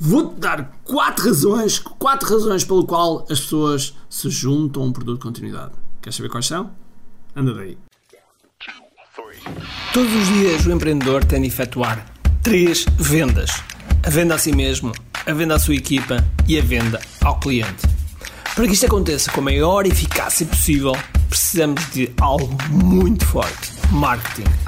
Vou-te 0.00 0.38
dar 0.38 0.70
quatro 0.84 1.24
razões, 1.26 1.80
quatro 1.80 2.30
razões 2.30 2.62
pelo 2.62 2.86
qual 2.86 3.26
as 3.28 3.40
pessoas 3.40 3.94
se 4.08 4.30
juntam 4.30 4.84
a 4.84 4.86
um 4.86 4.92
produto 4.92 5.18
de 5.18 5.24
continuidade. 5.24 5.72
Queres 6.00 6.14
saber 6.14 6.28
quais 6.28 6.46
são? 6.46 6.70
Anda 7.34 7.52
daí. 7.52 7.76
Todos 9.92 10.14
os 10.14 10.28
dias 10.28 10.66
o 10.66 10.70
empreendedor 10.70 11.24
tem 11.24 11.42
de 11.42 11.48
efetuar 11.48 12.06
três 12.44 12.84
vendas: 12.96 13.50
a 14.06 14.08
venda 14.08 14.36
a 14.36 14.38
si 14.38 14.54
mesmo, 14.54 14.92
a 15.26 15.32
venda 15.32 15.56
à 15.56 15.58
sua 15.58 15.74
equipa 15.74 16.24
e 16.46 16.56
a 16.56 16.62
venda 16.62 17.00
ao 17.20 17.40
cliente. 17.40 17.84
Para 18.54 18.68
que 18.68 18.74
isto 18.74 18.86
aconteça 18.86 19.32
com 19.32 19.40
a 19.40 19.44
maior 19.44 19.84
eficácia 19.84 20.46
possível, 20.46 20.92
precisamos 21.28 21.84
de 21.90 22.12
algo 22.20 22.56
muito 22.70 23.26
forte: 23.26 23.72
marketing. 23.90 24.67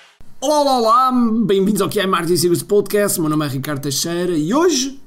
Olá, 0.43 0.61
olá, 0.61 0.77
olá, 0.79 1.11
bem-vindos 1.45 1.83
ao 1.83 1.87
que 1.87 1.99
é 1.99 2.07
Marketing 2.07 2.35
Secrets 2.35 2.63
Podcast. 2.63 3.21
Meu 3.21 3.29
nome 3.29 3.45
é 3.45 3.47
Ricardo 3.47 3.79
Teixeira 3.79 4.35
e 4.35 4.51
hoje, 4.51 4.99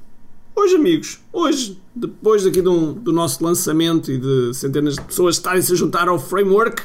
hoje, 0.55 0.75
amigos, 0.75 1.19
hoje, 1.33 1.77
depois 1.93 2.45
daqui 2.45 2.61
do, 2.61 2.93
do 2.93 3.11
nosso 3.11 3.43
lançamento 3.43 4.09
e 4.09 4.17
de 4.17 4.53
centenas 4.53 4.95
de 4.95 5.01
pessoas 5.01 5.35
estarem-se 5.35 5.73
a 5.73 5.75
juntar 5.75 6.07
ao 6.07 6.17
framework, 6.17 6.83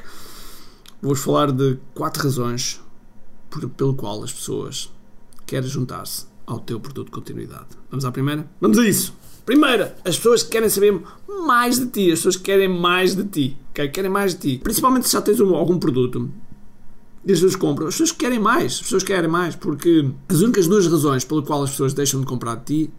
vou-vos 1.00 1.22
falar 1.22 1.52
de 1.52 1.78
quatro 1.94 2.24
razões 2.24 2.80
por, 3.48 3.68
pelo 3.68 3.94
qual 3.94 4.20
as 4.24 4.32
pessoas 4.32 4.92
querem 5.46 5.68
juntar-se 5.68 6.26
ao 6.44 6.58
teu 6.58 6.80
produto 6.80 7.06
de 7.06 7.12
continuidade. 7.12 7.68
Vamos 7.88 8.04
à 8.04 8.10
primeira? 8.10 8.50
Vamos 8.60 8.78
a 8.78 8.84
isso! 8.84 9.14
Primeira, 9.46 9.96
as 10.04 10.16
pessoas 10.16 10.42
querem 10.42 10.68
saber 10.68 11.00
mais 11.46 11.78
de 11.78 11.86
ti, 11.86 12.10
as 12.10 12.18
pessoas 12.18 12.36
querem 12.36 12.66
mais 12.68 13.14
de 13.14 13.22
ti, 13.22 13.56
querem 13.72 14.10
mais 14.10 14.34
de 14.34 14.40
ti. 14.40 14.60
Principalmente 14.60 15.06
se 15.06 15.12
já 15.12 15.22
tens 15.22 15.38
um, 15.38 15.54
algum 15.54 15.78
produto 15.78 16.28
as 17.24 17.32
pessoas 17.32 17.56
compram. 17.56 17.86
As 17.88 17.94
pessoas 17.94 18.12
querem 18.12 18.38
mais, 18.38 18.72
as 18.72 18.82
pessoas 18.82 19.02
querem 19.02 19.28
mais, 19.28 19.54
porque 19.54 20.10
as 20.28 20.40
únicas 20.40 20.66
duas 20.66 20.86
razões 20.86 21.24
pelo 21.24 21.42
qual 21.42 21.62
as 21.62 21.70
pessoas 21.70 21.92
deixam 21.92 22.20
de 22.20 22.26
comprar 22.26 22.56
de 22.56 22.64
ti 22.64 22.92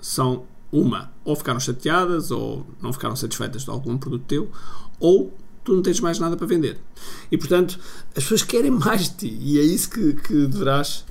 são 0.00 0.44
uma, 0.72 1.12
ou 1.24 1.36
ficaram 1.36 1.60
chateadas, 1.60 2.30
ou 2.30 2.66
não 2.80 2.92
ficaram 2.92 3.16
satisfeitas 3.16 3.64
de 3.64 3.70
algum 3.70 3.96
produto 3.96 4.24
teu, 4.26 4.50
ou 4.98 5.32
tu 5.64 5.74
não 5.74 5.82
tens 5.82 6.00
mais 6.00 6.18
nada 6.18 6.36
para 6.36 6.46
vender. 6.46 6.78
E 7.30 7.36
portanto, 7.36 7.78
as 8.16 8.22
pessoas 8.22 8.42
querem 8.42 8.70
mais 8.70 9.10
de 9.10 9.16
ti, 9.16 9.38
e 9.40 9.58
é 9.58 9.62
isso 9.62 9.90
que, 9.90 10.14
que 10.14 10.46
deverás 10.46 11.04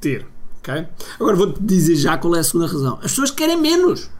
ter. 0.00 0.26
Okay? 0.58 0.86
Agora 1.20 1.36
vou-te 1.36 1.62
dizer 1.62 1.96
já 1.96 2.16
qual 2.16 2.34
é 2.36 2.38
a 2.38 2.44
segunda 2.44 2.66
razão. 2.66 2.94
As 2.96 3.10
pessoas 3.10 3.30
querem 3.30 3.60
menos. 3.60 4.10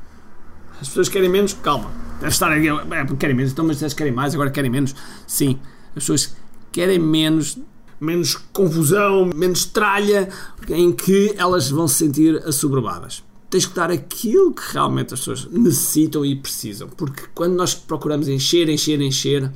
As 0.80 0.88
pessoas 0.88 1.08
querem 1.08 1.28
menos, 1.28 1.54
calma. 1.54 1.90
Deve 2.20 2.28
estar 2.28 2.52
aqui, 2.52 2.68
é, 2.68 3.16
querem 3.16 3.34
menos, 3.34 3.52
então, 3.52 3.64
mas 3.64 3.80
elas 3.80 3.94
querem 3.94 4.12
mais, 4.12 4.34
agora 4.34 4.50
querem 4.50 4.70
menos. 4.70 4.94
Sim, 5.26 5.58
as 5.88 6.02
pessoas 6.02 6.36
querem 6.70 6.98
menos 6.98 7.58
menos 8.04 8.36
confusão, 8.52 9.30
menos 9.34 9.64
tralha, 9.64 10.28
em 10.68 10.92
que 10.92 11.34
elas 11.36 11.70
vão 11.70 11.88
se 11.88 11.96
sentir 11.96 12.36
assoberbadas. 12.46 13.24
Tens 13.50 13.66
que 13.66 13.74
dar 13.74 13.90
aquilo 13.90 14.52
que 14.52 14.72
realmente 14.72 15.14
as 15.14 15.20
pessoas 15.20 15.46
necessitam 15.50 16.24
e 16.24 16.36
precisam, 16.36 16.88
porque 16.88 17.24
quando 17.34 17.54
nós 17.54 17.74
procuramos 17.74 18.28
encher, 18.28 18.68
encher, 18.68 19.00
encher, 19.00 19.50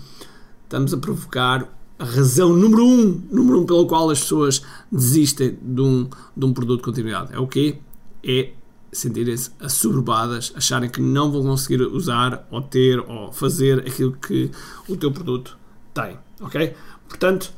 estamos 0.65 0.95
a 0.95 0.97
provocar 0.97 1.69
a 1.99 2.05
razão 2.05 2.53
número 2.53 2.85
um, 2.85 3.21
número 3.31 3.61
um 3.61 3.67
pelo 3.67 3.87
qual 3.87 4.09
as 4.09 4.21
pessoas 4.21 4.63
desistem 4.91 5.59
de 5.61 5.81
um, 5.81 6.09
de 6.37 6.45
um 6.45 6.53
produto 6.53 6.79
de 6.79 6.85
continuidade. 6.85 7.35
É 7.35 7.39
o 7.39 7.47
quê? 7.47 7.79
É 8.23 8.53
sentirem-se 8.93 9.51
assoberbadas, 9.61 10.53
acharem 10.55 10.89
que 10.89 11.01
não 11.01 11.31
vão 11.31 11.43
conseguir 11.43 11.83
usar 11.83 12.47
ou 12.51 12.63
ter 12.63 13.01
ou 13.01 13.33
fazer 13.33 13.81
aquilo 13.81 14.13
que 14.13 14.51
o 14.89 14.97
teu 14.97 15.11
produto 15.11 15.59
tem, 15.93 16.17
ok? 16.41 16.75
Portanto, 17.09 17.53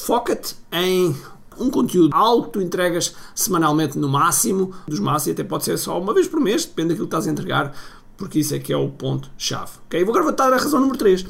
foca-te 0.00 0.56
em 0.72 1.14
um 1.58 1.70
conteúdo 1.70 2.14
algo 2.14 2.46
que 2.46 2.52
tu 2.52 2.62
entregas 2.62 3.14
semanalmente 3.34 3.98
no 3.98 4.08
máximo, 4.08 4.72
dos 4.88 4.98
máximos, 4.98 5.34
até 5.34 5.44
pode 5.44 5.64
ser 5.64 5.76
só 5.76 6.00
uma 6.00 6.14
vez 6.14 6.26
por 6.26 6.40
mês, 6.40 6.64
depende 6.64 6.90
daquilo 6.90 7.06
que 7.06 7.14
estás 7.14 7.28
a 7.28 7.30
entregar, 7.30 7.74
porque 8.16 8.38
isso 8.38 8.54
é 8.54 8.58
que 8.58 8.72
é 8.72 8.76
o 8.76 8.88
ponto-chave. 8.88 9.72
Agora 9.92 10.22
vou 10.22 10.32
dar 10.32 10.52
a 10.52 10.56
razão 10.56 10.80
número 10.80 10.98
3. 10.98 11.24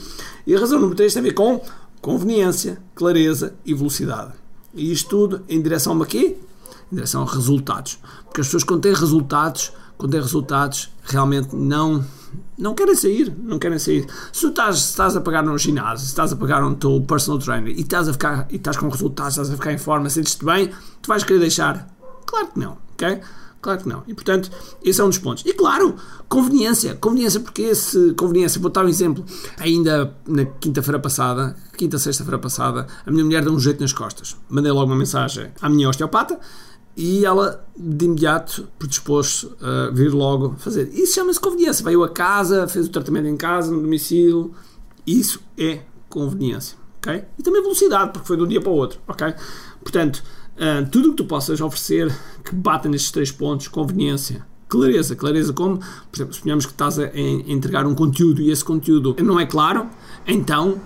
E 0.46 0.54
a 0.54 0.58
razão 0.60 0.78
número 0.78 0.96
3 0.96 1.12
tem 1.12 1.20
a 1.20 1.24
ver 1.24 1.34
com 1.34 1.60
conveniência, 2.00 2.80
clareza 2.94 3.54
e 3.64 3.74
velocidade. 3.74 4.32
E 4.74 4.90
isto 4.92 5.08
tudo 5.08 5.42
em 5.48 5.60
direção 5.60 6.00
a 6.00 6.06
quê? 6.06 6.36
Em 6.90 6.94
direção 6.94 7.22
a 7.22 7.26
resultados. 7.26 7.98
Porque 8.24 8.40
as 8.40 8.46
pessoas 8.46 8.64
quando 8.64 8.82
têm 8.82 8.94
resultados, 8.94 9.72
quando 9.98 10.12
têm 10.12 10.20
resultados, 10.20 10.90
realmente 11.02 11.54
não 11.54 12.04
não 12.58 12.74
querem 12.74 12.94
sair, 12.94 13.32
não 13.42 13.58
querem 13.58 13.78
sair. 13.78 14.06
Se 14.32 14.42
tu 14.42 14.48
estás, 14.48 14.76
estás 14.76 15.16
a 15.16 15.20
pagar 15.20 15.42
num 15.42 15.56
ginásio, 15.56 16.04
se 16.04 16.12
estás 16.12 16.32
a 16.32 16.36
pagar 16.36 16.62
um 16.62 16.74
teu 16.74 17.00
personal 17.00 17.38
trainer 17.38 17.72
e 17.72 17.80
estás 17.80 18.08
a 18.08 18.12
ficar 18.12 18.46
e 18.50 18.56
estás 18.56 18.76
com 18.76 18.88
resultados, 18.88 19.32
estás 19.32 19.50
a 19.50 19.54
ficar 19.54 19.72
em 19.72 19.78
forma, 19.78 20.10
sentes-te 20.10 20.44
bem, 20.44 20.70
tu 21.00 21.08
vais 21.08 21.24
querer 21.24 21.40
deixar? 21.40 21.88
Claro 22.26 22.48
que 22.48 22.58
não, 22.60 22.78
ok? 22.92 23.20
Claro 23.62 23.80
que 23.82 23.88
não. 23.88 24.02
E 24.06 24.14
portanto, 24.14 24.50
esse 24.82 25.00
é 25.00 25.04
um 25.04 25.08
dos 25.08 25.18
pontos. 25.18 25.44
E 25.46 25.52
claro, 25.52 25.94
conveniência. 26.28 26.94
Conveniência, 26.94 27.40
porque 27.40 27.62
esse 27.62 28.14
conveniência, 28.14 28.60
vou 28.60 28.70
dar 28.70 28.84
um 28.84 28.88
exemplo. 28.88 29.24
Ainda 29.58 30.14
na 30.26 30.46
quinta-feira 30.46 30.98
passada, 30.98 31.54
quinta, 31.76 31.98
sexta-feira 31.98 32.38
passada, 32.38 32.86
a 33.04 33.10
minha 33.10 33.24
mulher 33.24 33.42
deu 33.42 33.52
um 33.52 33.60
jeito 33.60 33.80
nas 33.80 33.92
costas. 33.92 34.36
Mandei 34.48 34.72
logo 34.72 34.86
uma 34.86 34.96
mensagem 34.96 35.50
à 35.60 35.68
minha 35.68 35.88
osteopata 35.88 36.38
e 37.00 37.24
ela 37.24 37.66
de 37.74 38.04
imediato 38.04 38.68
predispôs 38.78 39.48
a 39.58 39.90
vir 39.90 40.12
logo 40.12 40.54
fazer. 40.58 40.90
Isso 40.92 41.14
chama-se 41.14 41.40
conveniência. 41.40 41.82
Veio 41.82 42.04
a 42.04 42.10
casa, 42.10 42.68
fez 42.68 42.88
o 42.88 42.90
tratamento 42.90 43.26
em 43.26 43.38
casa, 43.38 43.72
no 43.72 43.80
domicílio. 43.80 44.52
Isso 45.06 45.40
é 45.56 45.80
conveniência. 46.10 46.76
ok? 46.98 47.24
E 47.38 47.42
também 47.42 47.62
velocidade, 47.62 48.12
porque 48.12 48.26
foi 48.26 48.36
de 48.36 48.42
um 48.42 48.46
dia 48.46 48.60
para 48.60 48.70
o 48.70 48.74
outro. 48.74 49.00
ok? 49.08 49.32
Portanto, 49.82 50.22
uh, 50.56 50.86
tudo 50.90 51.08
o 51.08 51.10
que 51.12 51.16
tu 51.16 51.24
possas 51.24 51.58
oferecer 51.62 52.14
que 52.44 52.54
bata 52.54 52.86
nestes 52.86 53.10
três 53.10 53.32
pontos, 53.32 53.66
conveniência, 53.66 54.44
clareza. 54.68 55.16
Clareza 55.16 55.54
como, 55.54 55.78
por 55.78 56.16
exemplo, 56.16 56.34
suponhamos 56.34 56.66
que 56.66 56.72
estás 56.72 56.98
a, 56.98 57.04
a 57.04 57.18
entregar 57.18 57.86
um 57.86 57.94
conteúdo 57.94 58.42
e 58.42 58.50
esse 58.50 58.62
conteúdo 58.62 59.16
não 59.24 59.40
é 59.40 59.46
claro, 59.46 59.88
então, 60.26 60.78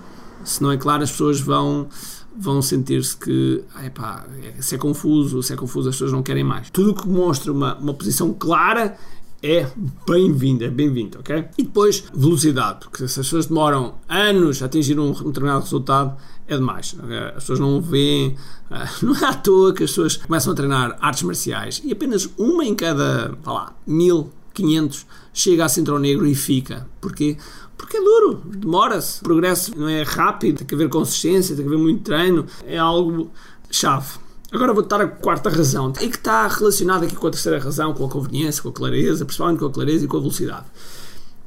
se 0.45 0.63
não 0.63 0.71
é 0.71 0.77
claro, 0.77 1.03
as 1.03 1.11
pessoas 1.11 1.41
vão 1.41 1.89
vão 2.37 2.61
sentir-se 2.61 3.15
que 3.15 3.63
epá, 3.83 4.25
se 4.59 4.75
é 4.75 4.77
confuso, 4.77 5.41
se 5.41 5.53
é 5.53 5.55
confuso 5.55 5.89
as 5.89 5.95
pessoas 5.95 6.11
não 6.11 6.21
querem 6.21 6.43
mais. 6.43 6.69
Tudo 6.69 6.93
que 6.93 7.07
mostra 7.07 7.51
uma, 7.51 7.75
uma 7.75 7.93
posição 7.93 8.33
clara 8.33 8.97
é 9.41 9.67
bem-vindo, 10.07 10.63
é 10.63 10.69
bem-vindo, 10.69 11.19
ok? 11.19 11.45
E 11.57 11.63
depois, 11.63 12.03
velocidade, 12.13 12.79
porque 12.79 13.07
se 13.07 13.19
as 13.19 13.27
pessoas 13.27 13.45
demoram 13.45 13.95
anos 14.09 14.61
a 14.63 14.65
atingir 14.65 14.99
um, 14.99 15.11
determinado 15.11 15.61
resultado, 15.61 16.17
é 16.47 16.55
demais. 16.55 16.95
As 17.27 17.43
pessoas 17.43 17.59
não 17.59 17.79
veem, 17.79 18.35
não 19.03 19.15
é 19.15 19.25
à 19.25 19.33
toa 19.33 19.73
que 19.73 19.83
as 19.83 19.91
pessoas 19.91 20.17
começam 20.17 20.51
a 20.51 20.55
treinar 20.55 20.97
artes 20.99 21.23
marciais 21.23 21.81
e 21.83 21.91
apenas 21.91 22.27
uma 22.37 22.65
em 22.65 22.73
cada, 22.73 23.37
vá 23.43 23.53
lá, 23.53 23.75
mil, 23.85 24.31
quinhentos 24.55 25.05
chega 25.33 25.65
a 25.65 25.69
cinturão 25.69 25.99
negro 25.99 26.25
e 26.25 26.33
fica. 26.33 26.87
Porquê? 26.99 27.37
Porque 27.77 27.97
é 27.97 28.01
duro, 28.01 28.41
demora-se. 28.45 29.19
O 29.19 29.23
progresso 29.23 29.77
não 29.77 29.87
é 29.87 30.01
rápido, 30.01 30.59
tem 30.59 30.67
que 30.67 30.73
haver 30.73 30.89
consistência, 30.89 31.55
tem 31.55 31.63
que 31.65 31.71
haver 31.71 31.81
muito 31.81 32.03
treino. 32.03 32.45
É 32.65 32.77
algo 32.77 33.29
chave. 33.69 34.17
Agora 34.51 34.73
vou 34.73 34.83
dar 34.83 35.01
a 35.01 35.07
quarta 35.07 35.49
razão, 35.49 35.91
e 36.01 36.07
que 36.07 36.15
está 36.15 36.47
relacionada 36.47 37.05
aqui 37.05 37.15
com 37.15 37.27
a 37.27 37.31
terceira 37.31 37.59
razão, 37.59 37.93
com 37.93 38.05
a 38.05 38.09
conveniência, 38.09 38.63
com 38.63 38.69
a 38.69 38.71
clareza, 38.71 39.25
principalmente 39.25 39.59
com 39.59 39.65
a 39.65 39.71
clareza 39.71 40.05
e 40.05 40.07
com 40.07 40.15
a 40.15 40.19
velocidade. 40.21 40.65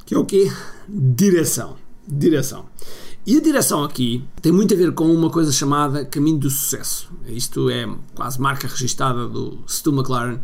Que 0.04 0.14
é 0.14 0.18
o 0.18 0.24
quê? 0.24 0.52
Direção. 0.86 1.76
Direção. 2.06 2.66
E 3.26 3.36
a 3.36 3.40
direção 3.40 3.84
aqui 3.84 4.24
tem 4.40 4.50
muito 4.50 4.74
a 4.74 4.76
ver 4.76 4.92
com 4.92 5.12
uma 5.12 5.30
coisa 5.30 5.52
chamada 5.52 6.04
caminho 6.04 6.38
do 6.38 6.50
sucesso. 6.50 7.10
Isto 7.26 7.68
é 7.70 7.88
quase 8.14 8.40
marca 8.40 8.66
registada 8.66 9.26
do 9.26 9.58
Stu 9.66 9.92
McLaren. 9.92 10.40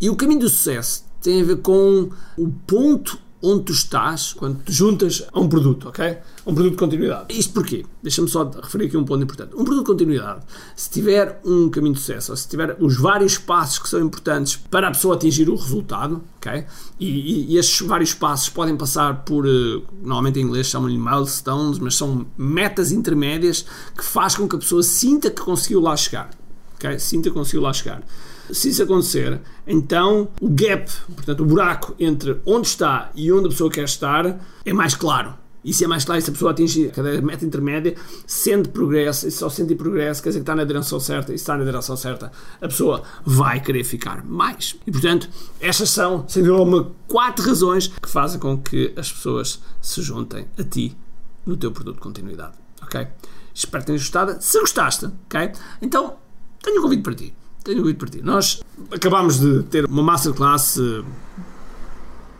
E 0.00 0.10
o 0.10 0.16
caminho 0.16 0.40
do 0.40 0.48
sucesso 0.48 1.04
tem 1.22 1.40
a 1.40 1.44
ver 1.44 1.58
com 1.58 2.10
o 2.36 2.48
ponto 2.66 3.18
onde 3.40 3.64
tu 3.64 3.72
estás 3.72 4.32
quando 4.32 4.62
te 4.64 4.72
juntas 4.72 5.24
a 5.32 5.38
um 5.38 5.48
produto, 5.48 5.88
ok? 5.88 6.18
Um 6.44 6.54
produto 6.54 6.72
de 6.72 6.78
continuidade. 6.78 7.26
Isto 7.28 7.54
porquê? 7.54 7.84
Deixa-me 8.02 8.28
só 8.28 8.50
referir 8.50 8.86
aqui 8.86 8.96
um 8.96 9.04
ponto 9.04 9.22
importante. 9.22 9.54
Um 9.54 9.64
produto 9.64 9.84
de 9.84 9.92
continuidade, 9.92 10.40
se 10.74 10.90
tiver 10.90 11.40
um 11.44 11.70
caminho 11.70 11.94
de 11.94 12.00
sucesso, 12.00 12.32
ou 12.32 12.36
se 12.36 12.48
tiver 12.48 12.76
os 12.80 12.96
vários 12.96 13.38
passos 13.38 13.78
que 13.78 13.88
são 13.88 14.00
importantes 14.00 14.56
para 14.56 14.88
a 14.88 14.90
pessoa 14.90 15.14
atingir 15.14 15.48
o 15.48 15.54
resultado, 15.54 16.20
ok? 16.36 16.64
E, 16.98 17.52
e, 17.52 17.58
estes 17.58 17.86
vários 17.86 18.12
passos 18.12 18.48
podem 18.48 18.76
passar 18.76 19.24
por, 19.24 19.46
uh, 19.46 19.82
normalmente 20.02 20.40
em 20.40 20.42
inglês 20.42 20.66
chamam-lhe 20.66 20.98
milestones, 20.98 21.78
mas 21.78 21.94
são 21.94 22.26
metas 22.36 22.90
intermédias 22.90 23.64
que 23.96 24.04
faz 24.04 24.34
com 24.34 24.48
que 24.48 24.56
a 24.56 24.58
pessoa 24.58 24.82
sinta 24.82 25.30
que 25.30 25.40
conseguiu 25.40 25.80
lá 25.80 25.96
chegar, 25.96 26.30
ok? 26.74 26.98
Sinta 26.98 27.28
que 27.28 27.34
conseguiu 27.34 27.62
lá 27.62 27.72
chegar. 27.72 28.02
Se 28.50 28.70
isso 28.70 28.82
acontecer, 28.82 29.40
então 29.66 30.28
o 30.40 30.48
gap, 30.48 30.90
portanto 31.14 31.40
o 31.40 31.46
buraco 31.46 31.94
entre 31.98 32.40
onde 32.46 32.66
está 32.66 33.10
e 33.14 33.30
onde 33.32 33.46
a 33.46 33.50
pessoa 33.50 33.70
quer 33.70 33.84
estar 33.84 34.40
é 34.64 34.72
mais 34.72 34.94
claro. 34.94 35.34
E 35.64 35.74
se 35.74 35.84
é 35.84 35.88
mais 35.88 36.04
claro, 36.04 36.22
se 36.22 36.30
a 36.30 36.32
pessoa 36.32 36.52
atinge 36.52 36.88
cada 36.88 37.20
meta 37.20 37.44
intermédia, 37.44 37.94
sente 38.26 38.68
progresso, 38.68 39.26
e 39.26 39.30
só 39.30 39.50
sente 39.50 39.74
progresso, 39.74 40.22
quer 40.22 40.30
dizer 40.30 40.38
que 40.38 40.42
está 40.44 40.54
na 40.54 40.64
direção 40.64 41.00
certa, 41.00 41.34
e 41.34 41.36
se 41.36 41.42
está 41.42 41.56
na 41.58 41.64
direção 41.64 41.96
certa, 41.96 42.32
a 42.60 42.68
pessoa 42.68 43.02
vai 43.24 43.60
querer 43.60 43.84
ficar 43.84 44.24
mais. 44.24 44.76
E 44.86 44.90
portanto, 44.92 45.28
estas 45.60 45.90
são, 45.90 46.24
sem 46.28 46.42
dúvida 46.42 46.60
alguma, 46.60 46.92
quatro 47.06 47.44
razões 47.44 47.88
que 47.88 48.08
fazem 48.08 48.38
com 48.38 48.56
que 48.56 48.94
as 48.96 49.12
pessoas 49.12 49.60
se 49.82 50.00
juntem 50.00 50.46
a 50.56 50.62
ti 50.62 50.96
no 51.44 51.56
teu 51.56 51.72
produto 51.72 51.96
de 51.96 52.02
continuidade. 52.02 52.54
Ok? 52.82 53.06
Espero 53.52 53.82
que 53.82 53.86
tenhas 53.88 54.02
gostado. 54.02 54.36
Se 54.40 54.60
gostaste, 54.60 55.06
ok? 55.26 55.52
Então, 55.82 56.16
tenho 56.62 56.78
um 56.78 56.82
convite 56.82 57.02
para 57.02 57.14
ti. 57.14 57.34
Tenho 57.64 57.78
convite 57.78 57.96
para 57.96 58.08
ti. 58.08 58.22
Nós 58.22 58.62
acabámos 58.90 59.38
de 59.40 59.62
ter 59.64 59.84
uma 59.84 60.02
masterclass 60.02 60.80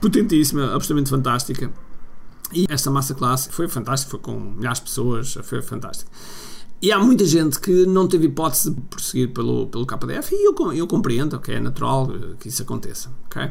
potentíssima, 0.01 0.75
absolutamente 0.75 1.11
fantástica 1.11 1.71
e 2.53 2.67
esta 2.69 2.91
massa 2.91 3.15
classe 3.15 3.51
foi 3.51 3.69
fantástica, 3.69 4.11
foi 4.11 4.21
com 4.21 4.39
milhares 4.39 4.79
de 4.79 4.85
pessoas, 4.85 5.37
foi 5.43 5.61
fantástico. 5.61 6.11
E 6.81 6.93
há 6.93 6.99
muita 6.99 7.25
gente 7.25 7.59
que 7.59 7.87
não 7.87 8.07
teve 8.07 8.27
hipótese 8.27 8.71
de 8.71 8.81
prosseguir 8.83 9.33
pelo, 9.33 9.67
pelo 9.67 9.85
KDF 9.85 10.33
e 10.33 10.47
eu, 10.47 10.73
eu 10.73 10.87
compreendo, 10.87 11.35
ok, 11.37 11.57
é 11.57 11.61
natural 11.61 12.09
que 12.39 12.49
isso 12.49 12.63
aconteça, 12.63 13.11
ok? 13.27 13.51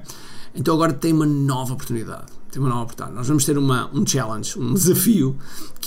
Então 0.55 0.73
agora 0.73 0.93
tem 0.93 1.13
uma 1.13 1.25
nova 1.25 1.73
oportunidade. 1.73 2.31
Tem 2.49 2.61
uma 2.61 2.69
nova 2.69 2.83
oportunidade. 2.83 3.15
Nós 3.15 3.27
vamos 3.27 3.43
ter 3.43 3.57
uma, 3.57 3.93
um 3.93 4.07
challenge, 4.07 4.57
um 4.57 4.73
desafio, 4.73 5.35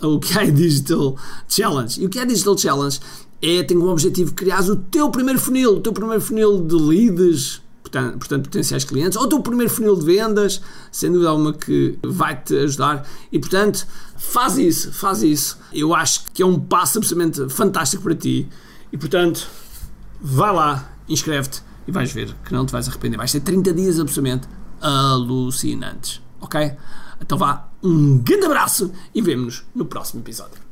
o 0.03 0.21
QI 0.21 0.53
Digital 0.53 1.17
Challenge. 1.49 2.03
E 2.03 2.06
o 2.06 2.11
QI 2.11 2.26
Digital 2.26 2.59
Challenge 2.59 3.00
é, 3.43 3.63
tem 3.63 3.79
como 3.79 3.91
objetivo 3.91 4.35
criar 4.35 4.61
o 4.63 4.77
teu 4.77 5.11
primeiro 5.11 5.41
funil, 5.41 5.77
o 5.77 5.81
teu 5.81 5.93
primeiro 5.93 6.21
funil 6.21 6.63
de 6.63 6.75
leads, 6.75 7.63
portanto, 7.83 8.19
portanto, 8.19 8.45
potenciais 8.45 8.85
clientes, 8.85 9.17
ou 9.17 9.25
o 9.25 9.29
teu 9.29 9.41
primeiro 9.41 9.73
funil 9.73 9.97
de 9.97 10.05
vendas, 10.05 10.61
sem 10.93 11.11
dúvida 11.11 11.31
alguma 11.31 11.53
que 11.53 11.99
vai 12.03 12.41
te 12.41 12.57
ajudar. 12.57 13.07
E 13.33 13.39
portanto, 13.39 13.87
faz 14.17 14.59
isso, 14.59 14.93
faz 14.93 15.23
isso. 15.23 15.59
Eu 15.73 15.95
acho 15.95 16.25
que 16.33 16.43
é 16.43 16.47
um 16.47 16.59
passo 16.59 16.99
absolutamente 16.99 17.49
fantástico 17.49 18.03
para 18.03 18.15
ti. 18.15 18.49
E 18.93 18.97
portanto, 18.97 19.49
vai 20.21 20.53
lá, 20.53 20.93
inscreve-te 21.09 21.63
e 21.87 21.93
vais 21.93 22.13
ver 22.13 22.35
que 22.45 22.53
não 22.53 22.67
te 22.67 22.73
vais 22.73 22.89
arrepender. 22.89 23.17
Vais 23.17 23.33
ter 23.33 23.41
30 23.41 23.73
dias 23.73 23.99
absolutamente 23.99 24.49
alucinantes. 24.81 26.21
Ok? 26.41 26.73
Então 27.21 27.37
vá, 27.37 27.69
um 27.83 28.19
grande 28.19 28.47
abraço 28.47 28.93
e 29.15 29.21
vemo-nos 29.21 29.65
no 29.75 29.85
próximo 29.85 30.21
episódio. 30.23 30.70